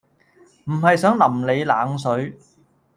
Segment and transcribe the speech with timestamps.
[0.65, 2.35] 唔係想淋你冷水